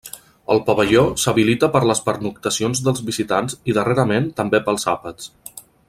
[0.53, 5.31] El pavelló s'habilita per les pernoctacions dels visitants i darrerament també pels àpats.